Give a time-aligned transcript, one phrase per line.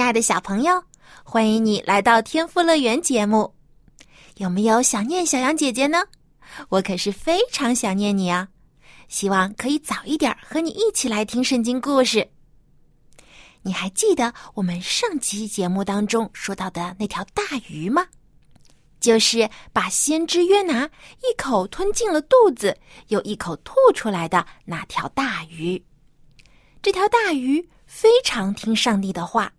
[0.00, 0.82] 亲爱的小朋友，
[1.24, 3.52] 欢迎你来到天赋乐园节目。
[4.36, 6.02] 有没有想念小羊姐姐呢？
[6.70, 8.48] 我可是非常想念你啊！
[9.08, 12.30] 希望可以早一点和你一起来听圣经故事。
[13.60, 18.06] 你还记得我们上期节目当中说到的那条大鱼吗？
[19.00, 22.74] 就是把先知约拿一口吞进了肚子，
[23.08, 25.84] 又一口吐出来的那条大鱼。
[26.80, 29.52] 这条大鱼非常听上帝的话。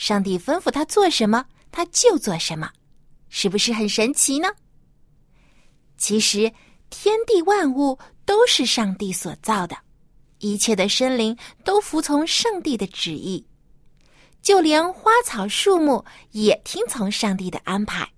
[0.00, 2.70] 上帝吩咐他做什么，他就做什么，
[3.28, 4.48] 是不是很神奇呢？
[5.98, 6.50] 其实，
[6.88, 9.76] 天地万物都是上帝所造的，
[10.38, 13.46] 一切的生灵都服从上帝的旨意，
[14.40, 18.10] 就连花草树木也听从上帝的安排。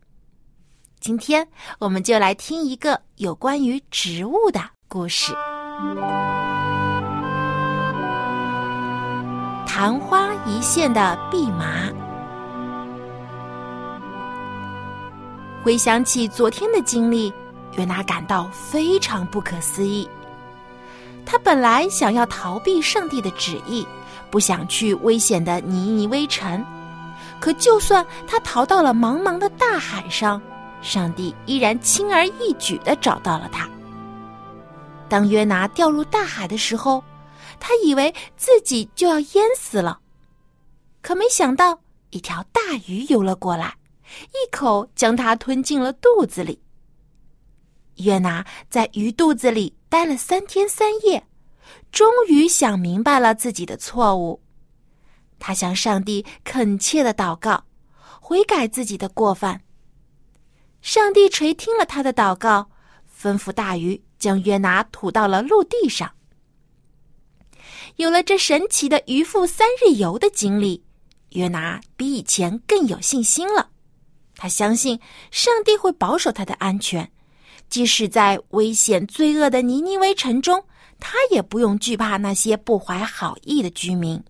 [1.00, 1.46] 今天，
[1.80, 5.32] 我们就来听一个有关于植物的故事。
[9.74, 11.88] 昙花一现的蓖麻。
[15.64, 17.32] 回想起昨天的经历，
[17.78, 20.06] 约拿感到非常不可思议。
[21.24, 23.86] 他本来想要逃避上帝的旨意，
[24.30, 26.62] 不想去危险的尼尼微城，
[27.40, 30.38] 可就算他逃到了茫茫的大海上，
[30.82, 33.66] 上帝依然轻而易举的找到了他。
[35.08, 37.02] 当约拿掉入大海的时候。
[37.64, 40.00] 他以为自己就要淹死了，
[41.00, 41.80] 可没想到
[42.10, 46.60] 一条大鱼游了过来，一口将他吞进了肚子里。
[47.98, 51.24] 约拿在鱼肚子里待了三天三夜，
[51.92, 54.42] 终于想明白了自己的错误。
[55.38, 57.62] 他向上帝恳切的祷告，
[58.20, 59.62] 悔改自己的过犯。
[60.80, 62.68] 上帝垂听了他的祷告，
[63.16, 66.12] 吩咐大鱼将约拿吐到了陆地上。
[67.96, 70.82] 有了这神奇的渔夫三日游的经历，
[71.30, 73.70] 约拿比以前更有信心了。
[74.36, 74.98] 他相信
[75.30, 77.10] 上帝会保守他的安全，
[77.68, 80.64] 即使在危险罪恶的尼尼微城中，
[80.98, 84.22] 他也不用惧怕那些不怀好意的居民。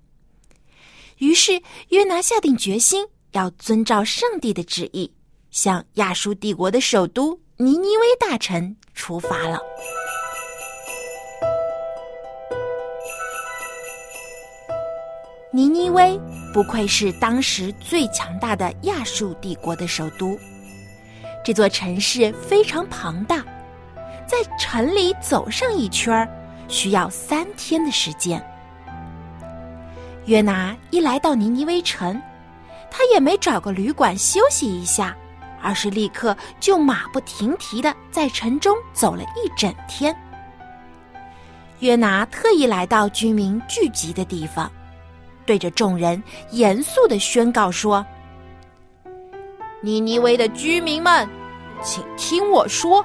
[1.19, 5.11] 于是，约拿下定决心要遵照上帝的旨意，
[5.51, 9.61] 向亚述帝国的首都尼尼微大臣出发了。
[15.55, 16.19] 尼尼微
[16.55, 20.35] 不愧是当时最强大的亚述帝国的首都，
[21.45, 23.45] 这座城市非常庞大，
[24.27, 26.27] 在城里走上一圈
[26.69, 28.43] 需要三天的时间。
[30.25, 32.19] 约拿一来到尼尼微城，
[32.91, 35.15] 他也没找个旅馆休息一下，
[35.61, 40.17] 而是立刻就马不停蹄的在城中走了一整天。
[41.81, 44.73] 约拿特意来到居民聚集的地方。
[45.45, 48.05] 对着众人严肃的宣告说
[49.83, 51.29] ：“尼尼微的居民们，
[51.83, 53.05] 请听我说，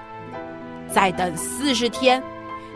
[0.91, 2.21] 再等四十天，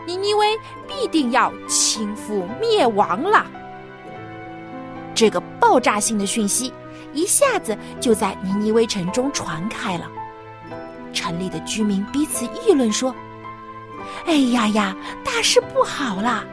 [0.06, 0.56] 尼尼微
[0.88, 3.46] 必定要倾覆灭亡了。”
[5.14, 6.72] 这个爆炸性的讯息
[7.12, 10.10] 一下子就在尼尼微城中传开了，
[11.12, 13.14] 城里的居民彼此议论说
[14.26, 16.44] ：“哎呀呀，大事不好了！”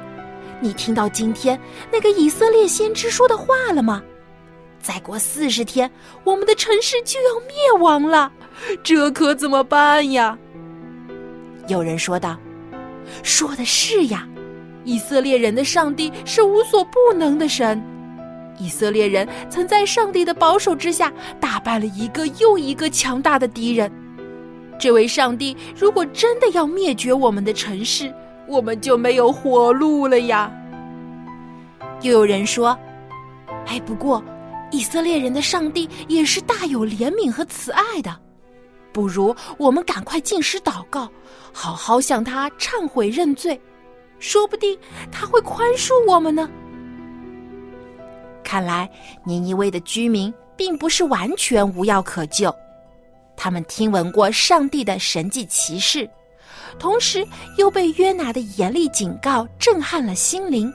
[0.62, 1.60] 你听到今天
[1.92, 4.04] 那个以色列先知说的话了吗？
[4.82, 5.90] 再过四十天，
[6.24, 8.32] 我们的城市就要灭亡了，
[8.84, 10.38] 这可怎么办呀？
[11.68, 12.38] 有人说道
[13.22, 14.28] ：“说的是呀，
[14.86, 17.82] 以色列人的上帝是无所不能的神，
[18.58, 23.92] 以色列人曾在上帝的保守之下打败了一个又一个强大的敌人。
[24.80, 28.14] 这位上帝如果真的要灭绝我们的城市，
[28.50, 30.52] 我们就没有活路了呀！
[32.02, 32.78] 又有人说
[33.68, 34.24] ：“哎，不过
[34.72, 38.20] 以色列人的上帝也是大有怜悯和慈爱的，
[38.92, 41.08] 不如我们赶快进食祷告，
[41.54, 43.60] 好好向他忏悔认罪，
[44.18, 44.78] 说不定
[45.12, 46.50] 他会宽恕我们呢。”
[48.44, 48.90] 看来
[49.24, 52.52] 尼尼微的居民并不是完全无药可救，
[53.38, 56.10] 他们听闻过上帝的神迹奇事。
[56.78, 57.26] 同时，
[57.58, 60.72] 又被约拿的严厉警告震撼了心灵，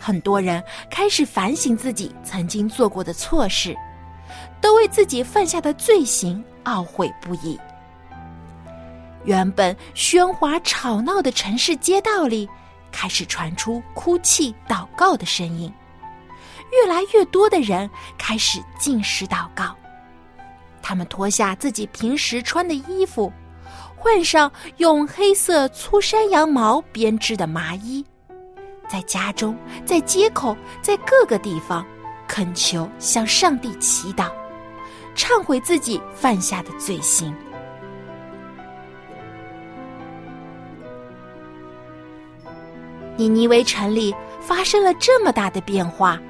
[0.00, 3.76] 很多人开始反省自己曾经做过的错事，
[4.60, 7.58] 都为自己犯下的罪行懊悔不已。
[9.24, 12.48] 原本喧哗吵闹的城市街道里，
[12.92, 15.72] 开始传出哭泣、祷告的声音。
[16.72, 19.76] 越来越多的人开始进食祷告，
[20.82, 23.32] 他们脱下自己平时穿的衣服，
[24.04, 28.04] 换上用黑色粗山羊毛编织的麻衣，
[28.86, 29.56] 在家中、
[29.86, 31.82] 在街口、在各个地方，
[32.28, 34.30] 恳求向上帝祈祷，
[35.16, 37.34] 忏悔自己犯下的罪行。
[43.16, 46.20] 尼尼微城里发生了这么大的变化。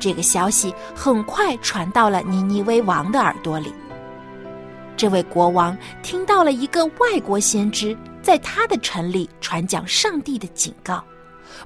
[0.00, 3.70] 这个消息很快传到了尼尼微王的耳朵里。
[4.98, 11.02] 这位国王听到了一个外国先知在他的城里传讲上帝的警告，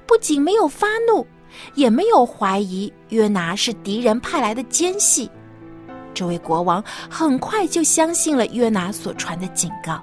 [0.05, 1.25] 不仅没有发怒，
[1.73, 5.27] 也没有怀疑约拿是敌人派来的奸细。
[6.13, 9.99] 这位国王很快就相信了约拿所传的警告。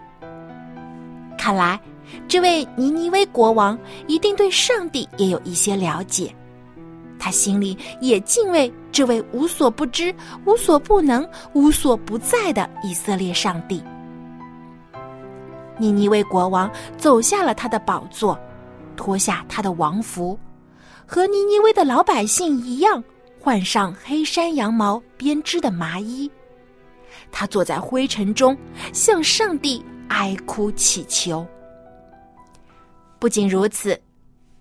[1.38, 1.81] 看来，
[2.27, 3.79] 这位尼尼微国王
[4.09, 6.35] 一定对上帝也有一些了解。
[7.20, 10.12] 他心里也敬畏这位无所不知、
[10.46, 13.81] 无所不能、无所不在的以色列上帝。
[15.76, 18.38] 尼尼微国王走下了他的宝座，
[18.96, 20.38] 脱下他的王服，
[21.06, 23.05] 和尼尼微的老百姓一样，
[23.38, 26.31] 换上黑山羊毛编织的麻衣。
[27.31, 28.56] 他坐在灰尘中，
[28.93, 31.46] 向上帝哀哭祈求。
[33.19, 34.00] 不仅如此。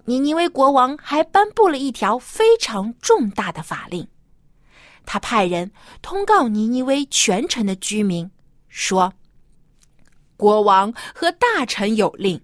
[0.09, 4.07] 尼尼微国王还颁布了一条非常重大的法令，
[5.05, 5.71] 他派人
[6.01, 8.31] 通告尼尼微全城的居民，
[8.69, 9.13] 说
[10.35, 12.41] ：“国王和大臣有令，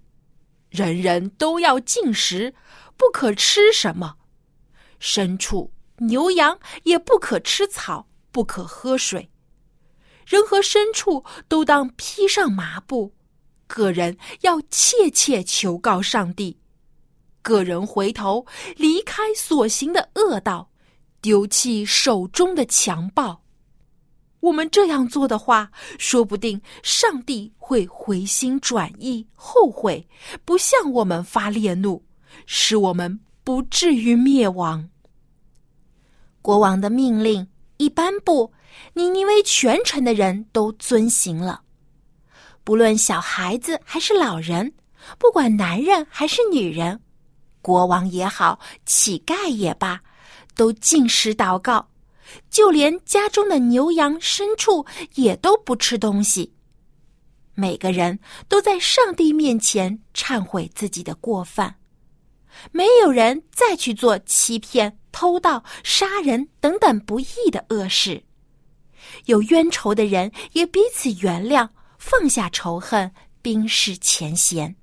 [0.70, 2.54] 人人都要禁食，
[2.96, 4.14] 不可吃什么；
[5.00, 9.28] 牲畜、牛羊也不可吃草，不可喝水。
[10.24, 13.12] 人和牲畜都当披上麻布，
[13.66, 16.60] 个人要切切求告上帝。”
[17.46, 18.44] 个人回头
[18.76, 20.68] 离开所行的恶道，
[21.20, 23.40] 丢弃手中的强暴。
[24.40, 30.08] 我们这样做的话，说不定上帝会回心转意，后悔，
[30.44, 32.04] 不向我们发烈怒，
[32.46, 34.90] 使我们不至于灭亡。
[36.42, 37.46] 国王的命令
[37.76, 38.52] 一颁布，
[38.94, 41.62] 尼尼微全城的人都遵行了，
[42.64, 44.72] 不论小孩子还是老人，
[45.16, 47.00] 不管男人还是女人。
[47.66, 50.00] 国王也好，乞丐也罢，
[50.54, 51.88] 都进食祷告，
[52.48, 54.86] 就连家中的牛羊牲畜
[55.16, 56.54] 也都不吃东西。
[57.54, 61.74] 每个人都在上帝面前忏悔自己的过犯，
[62.70, 68.22] 没有人再去做欺骗、偷盗、杀人等等不义的恶事。
[69.24, 71.68] 有冤仇的人也彼此原谅，
[71.98, 73.10] 放下仇恨，
[73.42, 74.76] 冰释前嫌。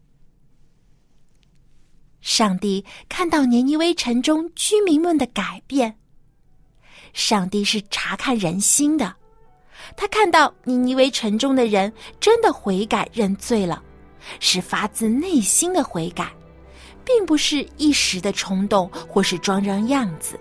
[2.23, 5.93] 上帝看到尼尼微城中居民们的改变。
[7.11, 9.13] 上帝是查看人心的，
[9.97, 11.91] 他看到尼尼微城中的人
[12.21, 13.83] 真的悔改认罪了，
[14.39, 16.31] 是发自内心的悔改，
[17.03, 20.39] 并不是一时的冲动或是装装样子。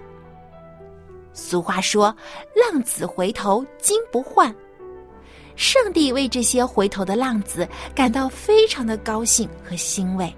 [1.34, 2.16] 俗话说
[2.54, 4.54] ：“浪子回头金不换。”
[5.56, 10.32] 上帝为这些回头的浪子感到非常的高兴和欣慰。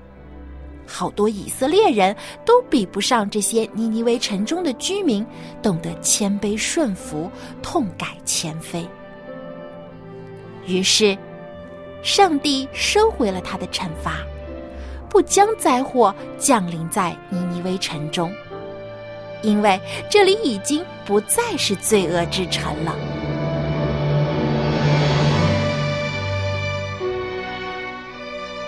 [0.86, 2.14] 好多以色列人
[2.44, 5.26] 都比不上这些尼尼微城中的居民，
[5.62, 7.30] 懂得谦卑顺服、
[7.62, 8.86] 痛改前非。
[10.66, 11.16] 于是，
[12.02, 14.18] 上帝收回了他的惩罚，
[15.08, 18.32] 不将灾祸降临在尼尼微城中，
[19.42, 22.94] 因为这里已经不再是罪恶之城了。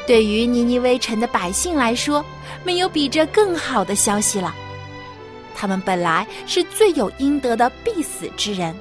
[0.06, 2.24] 对于尼尼微城的百姓来说，
[2.64, 4.54] 没有比这更好的消息了。
[5.54, 8.76] 他们本来是罪有应得的必死之人，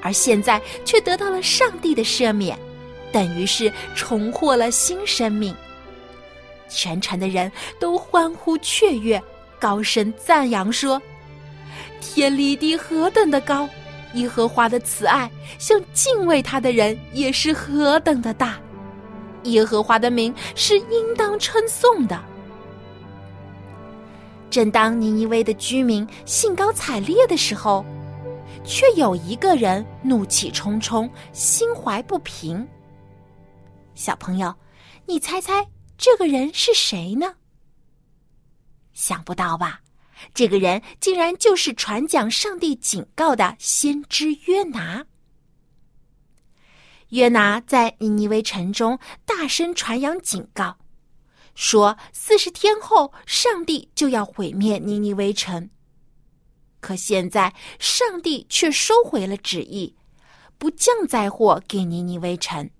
[0.00, 2.58] 而现在却得到了上帝的赦免，
[3.12, 5.54] 等于是重获了新生命。
[6.68, 9.22] 全城的人都欢呼雀跃，
[9.60, 11.00] 高声赞扬说
[12.00, 13.68] ：“天离地何等的高！
[14.14, 18.58] 耶和华的慈爱向敬畏他的人也是何等的大！”
[19.44, 22.22] 耶和华的名是应当称颂的。
[24.50, 27.84] 正当尼尼微的居民兴高采烈的时候，
[28.64, 32.66] 却有一个人怒气冲冲，心怀不平。
[33.94, 34.54] 小朋友，
[35.06, 37.34] 你猜猜这个人是谁呢？
[38.92, 39.80] 想不到吧？
[40.34, 45.04] 这个人竟然就是传讲上帝警告的先知约拿。
[47.12, 50.78] 约拿在尼尼微城中大声传扬警告，
[51.54, 55.68] 说四十天后上帝就要毁灭尼尼微城。
[56.80, 59.94] 可现在上帝却收回了旨意，
[60.56, 62.70] 不降灾祸给尼尼微城。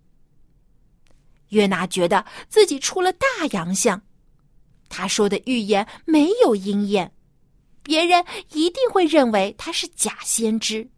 [1.50, 4.00] 约拿觉得自己出了大洋相，
[4.88, 7.12] 他说的预言没有应验，
[7.82, 10.88] 别人一定会认为他是假先知。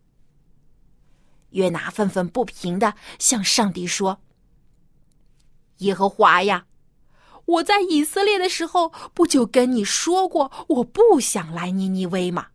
[1.54, 4.20] 约拿愤愤不平的向上帝说
[5.78, 6.66] ：“耶和华呀，
[7.46, 12.48] 我在以色列的时候，不就跟你说过我不想来尼尼微吗？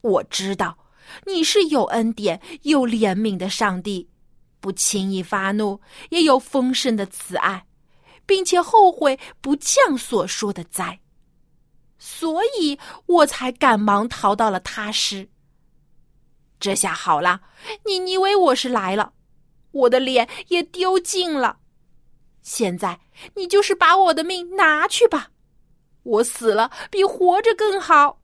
[0.00, 0.78] 我知道
[1.26, 4.08] 你是有恩典、有怜悯的上帝，
[4.60, 7.66] 不轻易发怒，也有丰盛的慈爱，
[8.24, 11.00] 并且后悔不降所说的灾，
[11.98, 15.28] 所以我才赶忙逃到了他施。”
[16.60, 17.42] 这下好了，
[17.84, 19.12] 你以为我是来了，
[19.70, 21.58] 我的脸也丢尽了。
[22.42, 23.00] 现在
[23.34, 25.30] 你就是把我的命拿去吧，
[26.02, 28.20] 我死了比活着更好。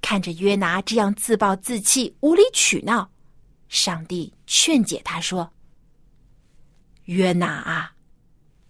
[0.00, 3.10] 看着约拿这样自暴自弃、无理取闹，
[3.68, 5.52] 上帝劝解他说
[7.06, 7.94] ：“约拿啊，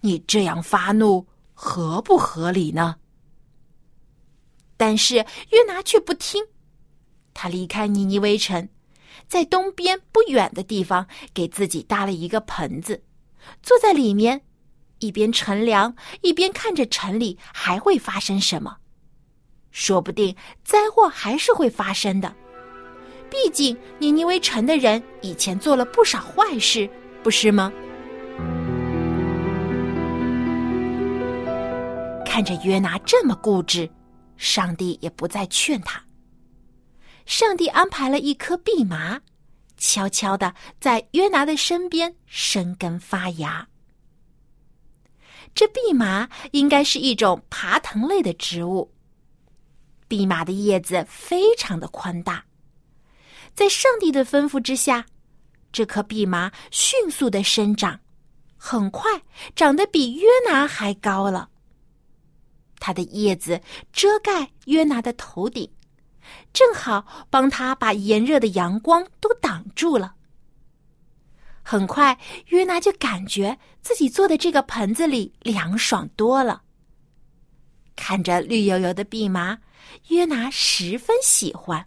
[0.03, 2.97] 你这样发怒合不合理呢？”
[4.77, 5.17] 但是
[5.51, 6.45] 约拿却不听。
[7.35, 8.69] 他离开尼尼微城，
[9.27, 13.03] 在东边不远的地方给自己搭了一个棚子，
[13.63, 14.43] 坐在里面，
[14.99, 18.77] 一边乘凉，一边看着城里还会发生什么。
[19.71, 22.35] 说不定灾祸还是会发生的，
[23.31, 26.89] 毕竟尼尼微城的人以前做了不少坏事，
[27.23, 27.73] 不是吗？
[32.27, 33.89] 看着约拿这么固执，
[34.37, 36.03] 上帝也不再劝他。
[37.27, 39.21] 上帝安排了一棵蓖麻，
[39.77, 43.69] 悄悄的在约拿的身边生根发芽。
[45.55, 48.93] 这蓖麻应该是一种爬藤类的植物。
[50.09, 52.45] 蓖麻的叶子非常的宽大，
[53.55, 55.07] 在上帝的吩咐之下，
[55.73, 58.01] 这棵蓖麻迅速的生长，
[58.57, 59.23] 很快
[59.57, 61.49] 长得比约拿还高了。
[62.79, 63.61] 它的叶子
[63.93, 65.71] 遮盖约拿的头顶。
[66.53, 70.15] 正好帮他把炎热的阳光都挡住了。
[71.63, 76.63] 很快，约拿就感觉自己坐的这个盆子里凉爽多了。
[77.95, 79.59] 看着绿油油的蓖麻，
[80.09, 81.87] 约拿十分喜欢。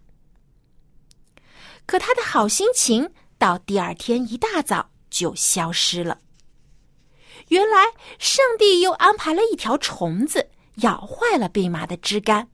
[1.85, 6.19] 可他的好心情到第二天一大早就消失了。
[7.49, 7.87] 原来，
[8.17, 12.49] 上帝又安排了一条虫子咬坏了蓖麻的枝干。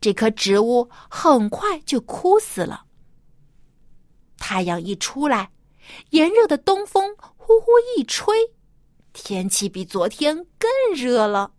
[0.00, 2.84] 这棵植物很快就枯死了。
[4.38, 5.50] 太阳一出来，
[6.10, 8.36] 炎热的东风呼呼一吹，
[9.12, 11.52] 天气比昨天更热了。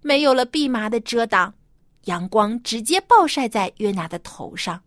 [0.00, 1.52] 没有了蓖麻的遮挡，
[2.04, 4.82] 阳光直接暴晒在约拿的头上，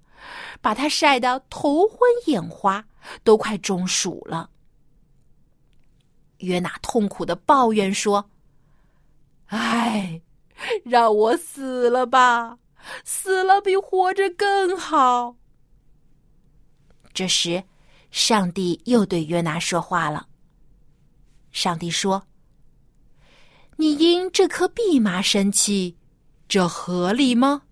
[0.62, 2.86] 把他晒得头昏眼花，
[3.24, 4.50] 都快中暑了。
[6.38, 8.32] 约拿痛苦的抱怨说
[9.48, 10.22] ：“唉。”
[10.84, 12.58] 让我死了吧，
[13.04, 15.36] 死了比活着更好。
[17.14, 17.64] 这时，
[18.10, 20.28] 上帝又对约拿说话了。
[21.52, 22.24] 上帝说
[23.78, 25.98] ：“你因这颗蓖麻生气，
[26.48, 27.64] 这合理吗？”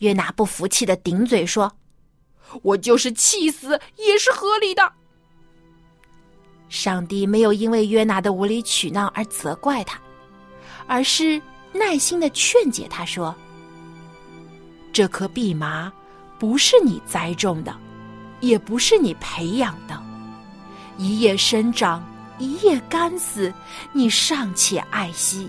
[0.00, 1.76] 约拿不服气的顶嘴说
[2.62, 4.92] ：“我就是气死也是合理的。”
[6.68, 10.01] 上帝没有因为约拿的无理取闹而责怪他。
[10.86, 11.40] 而是
[11.72, 13.34] 耐心的劝解他说
[14.92, 15.92] ：“这棵蓖麻
[16.38, 17.74] 不是你栽种的，
[18.40, 20.02] 也不是你培养的，
[20.98, 22.04] 一夜生长，
[22.38, 23.52] 一夜干死，
[23.92, 25.48] 你尚且爱惜。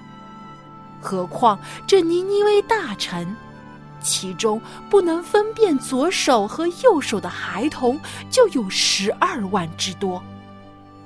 [1.02, 3.36] 何况这尼尼微大臣，
[4.02, 8.00] 其中不能分辨左手和右手的孩童
[8.30, 10.24] 就有十二万之多，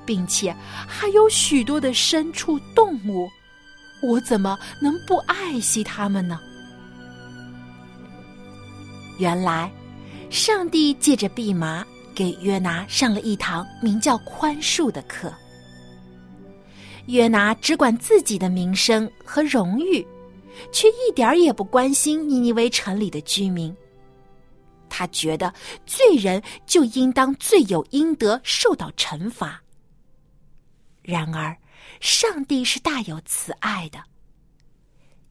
[0.05, 0.55] 并且
[0.87, 3.27] 还有许多的牲畜动物。”
[4.01, 6.39] 我怎么能不爱惜他们呢？
[9.17, 9.71] 原来，
[10.29, 15.33] 上帝借着蓖麻给约拿上了一堂名叫宽恕的课。
[17.07, 20.05] 约拿只管自己的名声和荣誉，
[20.71, 23.75] 却一点也不关心尼尼微城里的居民。
[24.89, 25.53] 他觉得
[25.85, 29.61] 罪人就应当罪有应得，受到惩罚。
[31.01, 31.57] 然而，
[31.99, 34.03] 上帝是大有慈爱的。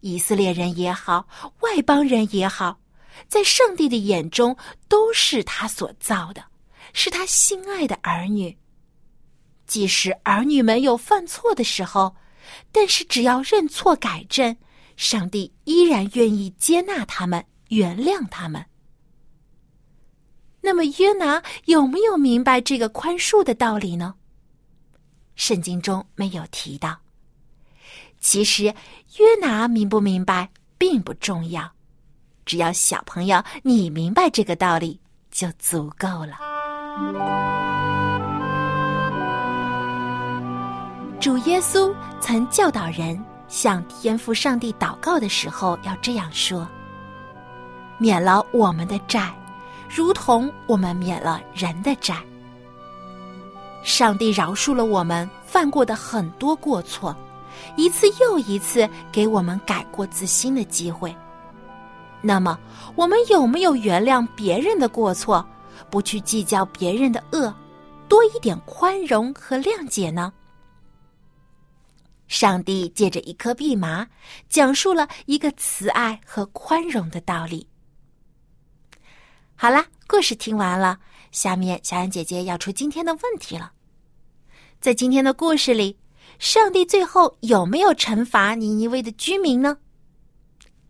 [0.00, 1.26] 以色列人也好，
[1.60, 2.78] 外邦人也好，
[3.28, 4.56] 在上帝的眼中
[4.88, 6.44] 都是他所造的，
[6.92, 8.56] 是他心爱的儿女。
[9.66, 12.14] 即使儿女们有犯错的时候，
[12.70, 14.56] 但是只要认错改正，
[14.96, 18.64] 上帝依然愿意接纳他们，原谅他们。
[20.60, 24.14] 那么约拿有没有明白这个宽恕的道理呢？
[25.36, 26.96] 圣经中没有提到。
[28.18, 28.74] 其实约
[29.40, 31.70] 拿明不明白并不重要，
[32.44, 34.98] 只要小朋友你明白这个道理
[35.30, 36.38] 就足够了。
[41.20, 46.66] 主耶稣曾教导人向天父上帝祷告的时候要这样说
[47.98, 49.32] ：“免了我们的债，
[49.88, 52.16] 如同我们免了人的债。”
[53.86, 57.16] 上帝饶恕了我们犯过的很多过错，
[57.76, 61.14] 一次又一次给我们改过自新的机会。
[62.20, 62.58] 那么，
[62.96, 65.48] 我们有没有原谅别人的过错，
[65.88, 67.54] 不去计较别人的恶，
[68.08, 70.32] 多一点宽容和谅解呢？
[72.26, 74.04] 上帝借着一颗蓖麻，
[74.48, 77.64] 讲述了一个慈爱和宽容的道理。
[79.54, 80.98] 好啦，故事听完了，
[81.30, 83.74] 下面小安姐姐要出今天的问题了。
[84.80, 85.96] 在今天的故事里，
[86.38, 89.78] 上帝最后有没有惩罚尼尼微的居民呢？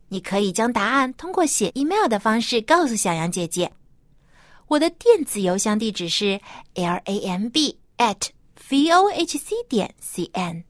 [0.08, 3.72] 你可以将答案通过写 email 的方式告诉小羊姐姐。
[4.68, 6.40] 我的电子邮箱地址是
[6.74, 8.28] l a m b at
[8.68, 10.64] v o h c 点 c n。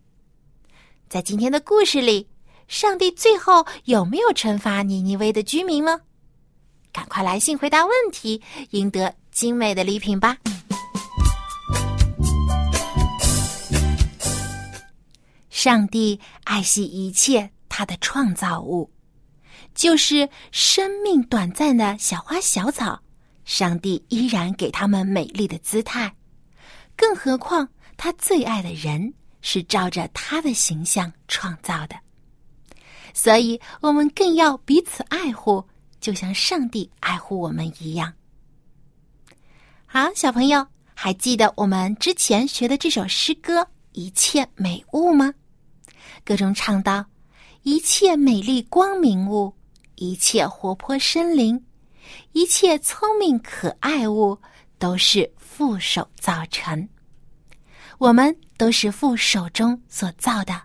[1.08, 2.28] 在今天的故事里，
[2.68, 6.00] 上帝最后有没有惩罚尼尼微的居民呢？
[6.92, 10.38] 赶快来信回答问题，赢得精美的礼品吧！
[15.66, 18.88] 上帝爱惜一切他的创造物，
[19.74, 23.02] 就是生命短暂的小花小草，
[23.44, 26.14] 上帝依然给他们美丽的姿态。
[26.94, 31.96] 更何况他最爱的人是照着他的形象创造的，
[33.12, 35.64] 所以我们更要彼此爱护，
[35.98, 38.12] 就像上帝爱护我们一样。
[39.85, 45.35] 好，小朋友，还记得我们之前学的这首诗歌《一切美物》吗？
[46.26, 47.06] 歌中唱道
[47.62, 49.54] ：“一切美丽光明物，
[49.94, 51.64] 一切活泼生灵，
[52.32, 54.36] 一切聪明可爱物，
[54.76, 56.88] 都是父手造成。
[57.98, 60.60] 我们都是父手中所造的。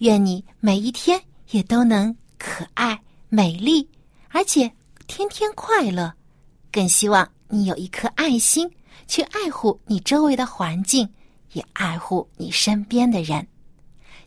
[0.00, 1.18] 愿你每一天
[1.52, 3.88] 也都能可爱、美丽，
[4.28, 4.70] 而且
[5.06, 6.12] 天天快乐。
[6.70, 8.70] 更希望你有一颗爱心，
[9.06, 11.08] 去爱护你周围的环境，
[11.54, 13.46] 也爱护你身边的人。”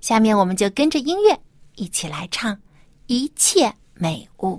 [0.07, 1.37] 下面我们就跟着音乐
[1.75, 2.55] 一起来唱
[3.07, 4.55] 《一切美物》。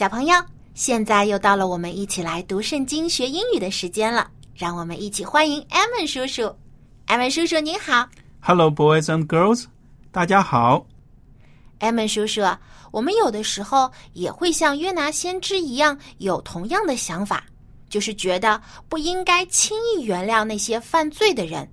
[0.00, 0.34] 小朋友，
[0.72, 4.30] 现在又到了我们一起来读圣经、学英语的时间了。
[4.54, 6.50] 让我们一起欢迎艾文叔叔。
[7.04, 8.08] 艾文叔叔您好
[8.40, 9.66] ，Hello boys and girls，
[10.10, 10.86] 大家好。
[11.80, 12.40] 艾文叔叔，
[12.90, 17.44] 我们有的时候也会像约拿先知一样，有同样的想法，
[17.90, 18.58] 就是觉得
[18.88, 21.70] 不应该轻易原谅那些犯罪的人，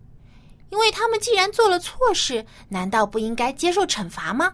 [0.70, 4.52] 因为他们既然做了错事，难道不应该接受惩罚吗？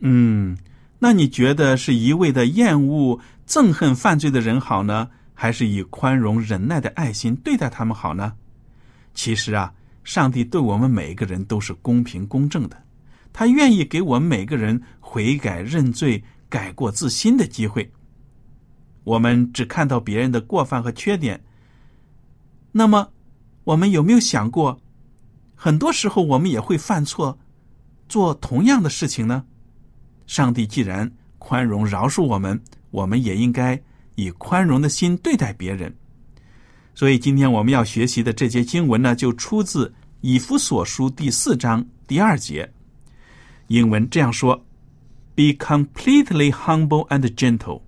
[0.00, 0.58] 嗯，
[1.04, 8.32] 那你觉得是一味的厌恶、憎恨犯罪的人好呢，还是以宽容、忍耐的爱心对待他们好呢？
[9.12, 12.82] 其实啊，上帝对我们每一个人都是公平公正的，
[13.34, 17.92] 他愿意给我们每个人悔改、认罪、改过自新的机会。
[19.02, 21.44] 我们只看到别人的过犯和缺点，
[22.72, 23.10] 那么
[23.64, 24.80] 我们有没有想过，
[25.54, 27.38] 很多时候我们也会犯错，
[28.08, 29.44] 做同样的事情呢？
[30.26, 32.60] 上帝既然宽容饶恕我们，
[32.90, 33.80] 我们也应该
[34.14, 35.94] 以宽容的心对待别人。
[36.94, 42.72] 所以，今天我们要学习的这节经文呢，就出自以弗所书第四章第二节。
[43.66, 44.64] 英文这样说
[45.34, 47.82] ：“Be completely humble and gentle,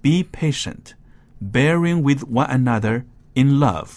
[0.00, 0.92] be patient,
[1.40, 3.88] bearing with one another in love。”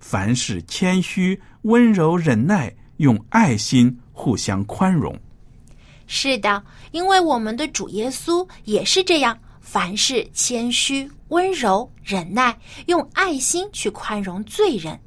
[0.00, 5.18] 凡事谦虚、温柔、忍耐，用爱心互相宽容。
[6.08, 14.98] 是的，因为我们的主耶稣也是这样，凡事谦虚、温柔、忍耐，用爱心去宽容罪人。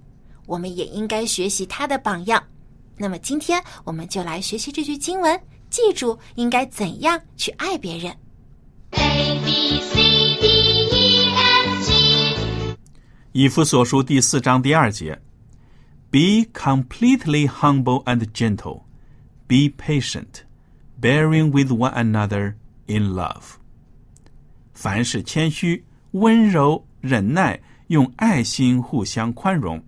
[0.46, 2.42] 我们也应该学习他的榜样。
[2.98, 8.16] 那么，今天我们就来学习这句经文，记住应该怎样去爱别人。
[8.92, 9.96] A B C
[10.40, 10.48] D
[10.92, 12.78] E F G，
[13.32, 15.20] 以弗所书第四章第二节
[16.12, 18.84] ：“Be completely humble and gentle,
[19.48, 20.44] be patient.”
[21.02, 22.54] Bearing with one another
[22.86, 23.56] in love，
[24.72, 29.84] 凡事谦虚、温柔、忍耐，用爱心互相宽容。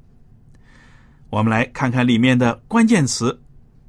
[1.30, 3.40] 我们来看看里面的关键词。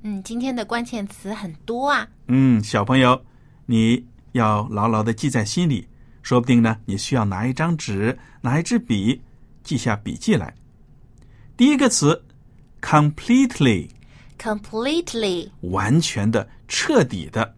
[0.03, 2.07] 嗯，今天的关键词很多啊。
[2.29, 3.25] 嗯，小朋友，
[3.65, 5.89] 你要牢牢的记在心里，
[6.23, 9.23] 说不定呢，你需要拿一张纸，拿一支笔，
[9.63, 10.55] 记下笔记来。
[11.57, 12.23] 第一个词
[12.83, 13.89] ，completely。
[14.45, 17.55] Completely 完全的、彻底的。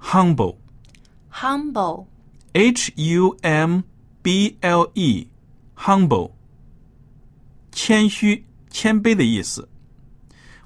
[0.00, 0.56] humble
[1.30, 2.06] humble
[2.54, 3.82] h u m
[4.22, 5.28] b l e
[5.76, 6.30] humble
[7.70, 9.68] 谦虚、谦卑的意思。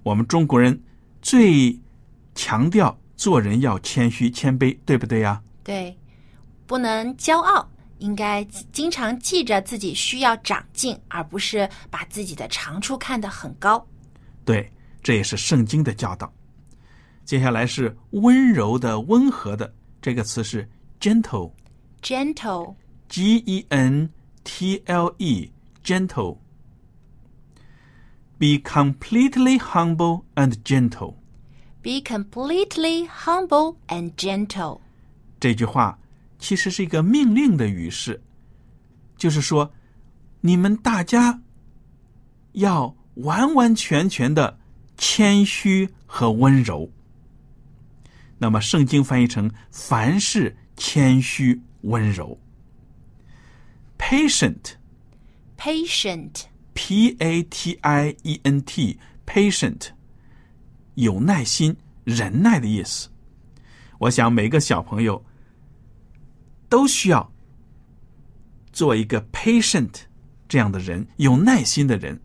[0.05, 0.81] 我们中国人
[1.21, 1.77] 最
[2.37, 5.43] 强调做人要谦虚、谦卑，对不对呀？
[5.65, 5.99] 对，
[6.65, 13.85] 不能骄傲，应该经常记着自己需要长进，而不是把自己的长处看得很高。
[14.49, 16.33] 对，这也是圣经的教导。
[17.27, 20.67] 接下来是温柔的、温和的，这个词是
[20.99, 21.53] gentle。
[22.01, 22.75] Gentle
[23.11, 24.09] G E N
[24.45, 25.51] T L E
[25.85, 26.39] gentle.
[28.39, 31.17] Be completely humble and gentle.
[31.83, 34.81] be completely humble and gentle。
[35.41, 35.99] 这句话
[36.39, 38.21] 其实是一个命令的语式，
[39.17, 39.73] 就是说，
[40.41, 41.41] 你们大家
[42.53, 44.59] 要完完全全的
[44.97, 46.91] 谦虚和温柔。
[48.39, 52.39] 那么，圣经翻译成“凡事谦虚温柔”。
[53.99, 54.75] patient
[55.57, 59.89] Patient P A T I E N T patient
[60.95, 63.09] 有耐心、忍耐的意思。
[63.99, 65.25] 我想每个小朋友
[66.69, 67.33] 都需要
[68.73, 70.03] 做一个 patient
[70.49, 72.21] 这样的人，有耐心的人，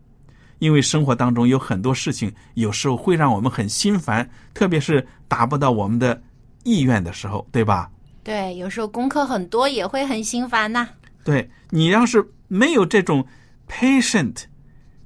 [0.64, 6.24] 因为生活当中有很多事情，有时候会让我们很心烦，特别是达不到我们的
[6.64, 7.92] 意愿的时候，对吧？
[8.24, 10.88] 对，有时候功课很多也会很心烦呐、
[11.26, 13.28] 对你要是没有这种
[13.68, 14.44] patient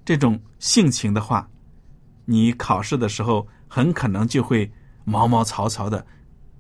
[0.06, 1.50] 这种性情的话，
[2.26, 4.72] 你考试的时候很可能就会
[5.06, 6.06] 毛毛草草的，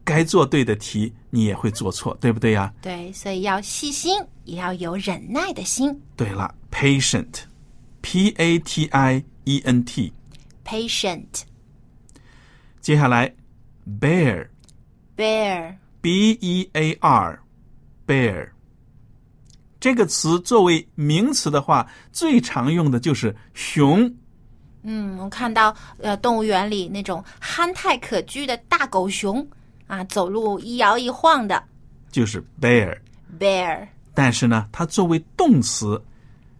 [0.03, 2.73] 该做对的题你也会做错，对不对呀？
[2.81, 5.95] 对，所以要细心，也要有忍耐的心。
[6.15, 6.51] 对了
[8.07, 11.25] ，patient，p a t i e n t，Patient
[12.79, 13.33] 接下来
[13.99, 14.47] bear，b
[16.01, 18.49] bear e a r，bear。
[19.79, 24.11] 这个词作为名词的话，最常用的就是熊。
[24.83, 29.45] 嗯，我看到呃动物园里那种憨态可掬的大狗熊
[29.85, 31.61] 啊，走路一摇一晃的
[32.09, 32.97] 就是 bear。
[33.37, 33.87] bear。
[34.13, 36.01] 但是呢，它作为动词，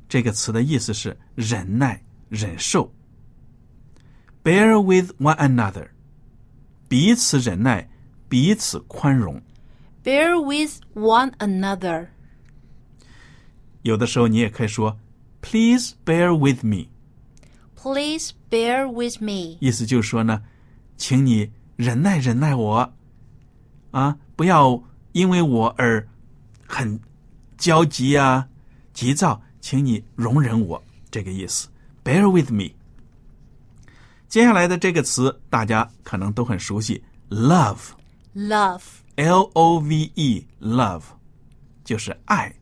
[0.08, 2.92] 这个词的意思是忍耐、忍受。
[4.44, 5.90] Bear with one another，
[6.88, 7.90] 彼此忍耐，
[8.30, 9.42] 彼此宽容。
[10.04, 12.08] bear with one another.
[13.82, 14.98] 有的时候你也可以说
[15.42, 19.58] Please bear with me，Please bear with me.
[19.60, 20.44] 意思就是说呢，
[20.96, 22.94] 请你忍耐忍耐我，
[23.92, 26.08] 啊，不要因为我而
[26.66, 27.00] 很
[27.58, 28.48] 焦急啊、
[28.94, 31.69] 急躁，请你容忍我，这个意思。
[32.05, 32.71] Bear with me。
[34.29, 37.91] 接下来的这个词大家可能都很熟悉，love。
[38.35, 38.83] Love.
[39.17, 41.03] L O V E，love，
[41.85, 42.55] 就是爱、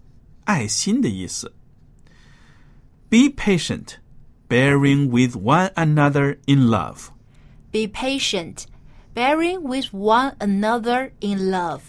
[0.44, 1.52] 爱心的意思。
[3.08, 3.94] Be patient,
[4.48, 7.10] bearing with one another in love。
[7.70, 8.64] Be patient,
[9.14, 11.82] bearing with one another in love.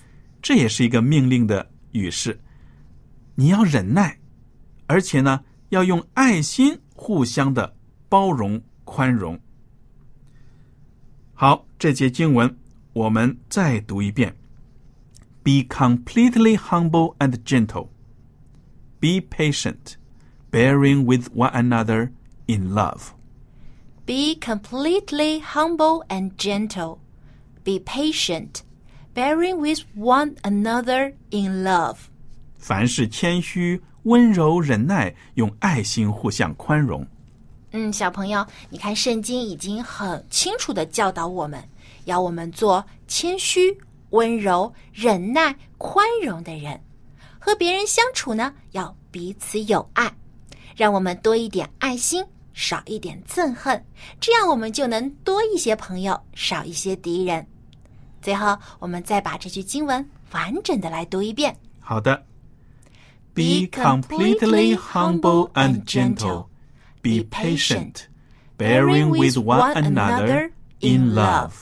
[0.43, 2.39] 这也是一个命令的语式。
[3.33, 4.19] 你要忍耐，
[4.86, 7.74] 而且呢，要用爱心互相的
[8.08, 9.38] 包容、宽容。
[11.34, 12.56] 好，这节经文
[12.92, 14.34] 我们再读一遍。
[15.42, 17.88] Be completely humble and gentle.
[18.98, 19.94] Be patient,
[20.50, 22.10] bearing with one another
[22.46, 23.12] in love.
[24.06, 26.98] Be completely humble and gentle.
[27.64, 28.62] Be patient,
[29.14, 31.96] bearing with one another in love.
[32.58, 37.04] 凡事谦虚、温柔、忍耐，用爱心互相宽容。
[37.72, 41.62] 嗯，小朋友，你看圣经已经很清楚的教导我们，
[42.04, 43.76] 要我们做谦虚、
[44.10, 46.80] 温柔、忍耐、宽容的人。
[47.40, 50.12] 和别人相处呢，要彼此有爱，
[50.76, 53.84] 让我们多一点爱心，少一点憎恨，
[54.20, 57.44] 这样我们就能多一些朋友，少一些敌人。
[58.22, 61.56] 最后，我们再把这句经文完整的来读一遍。
[61.80, 62.24] 好的。
[63.36, 66.48] Be completely humble and gentle.
[67.02, 68.08] Be patient,
[68.56, 71.52] bearing with one another in love.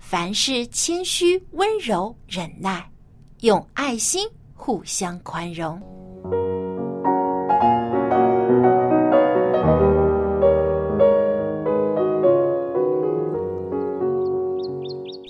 [0.00, 2.90] 凡事谦虚、温柔、忍耐，
[3.42, 5.80] 用爱心互相宽容。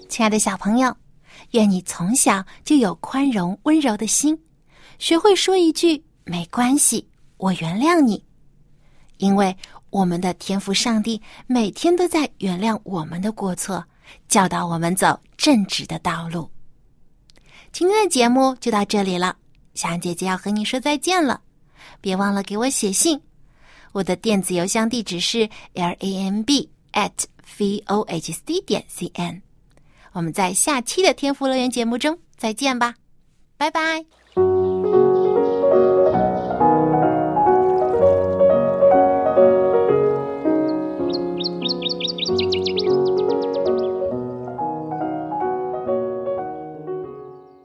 [0.08, 0.96] 亲爱的小朋友，
[1.50, 4.38] 愿你从小就有宽容、温柔的心，
[4.98, 8.24] 学会说一句“没关系，我原谅你”，
[9.18, 9.56] 因为
[9.90, 13.84] 我们的天父上帝每天都在原谅我们的过错，
[14.28, 16.50] 教导我们走正直的道路。
[17.72, 19.36] 今天的节目就到这里了，
[19.74, 21.40] 小安姐姐要和你说再见了，
[22.00, 23.20] 别忘了给我写信，
[23.92, 27.10] 我的电子邮箱地址是 l a m b at
[27.58, 29.42] v o h c 点 c n。
[30.12, 32.94] 我们在下期的天赋乐园节目中再见吧，
[33.56, 34.21] 拜拜。